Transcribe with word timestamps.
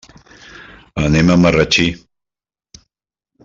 Anem 1.09 1.29
a 1.29 1.37
Marratxí. 1.43 1.87